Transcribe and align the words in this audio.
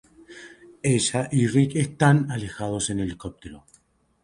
Ella 0.81 1.29
y 1.31 1.45
Rick 1.45 1.75
están 1.75 2.31
alejados 2.31 2.89
en 2.89 3.01
helicóptero. 3.01 3.67